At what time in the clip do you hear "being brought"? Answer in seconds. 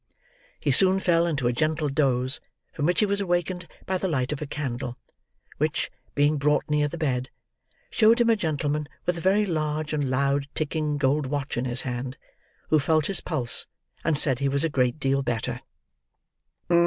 6.15-6.67